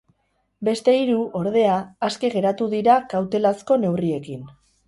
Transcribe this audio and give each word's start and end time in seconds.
Beste 0.69 0.95
hiru, 1.01 1.17
ordea, 1.41 1.75
aske 2.09 2.33
geratu 2.39 2.71
dira, 2.75 2.99
kautelazko 3.15 3.81
neurriekin. 3.83 4.47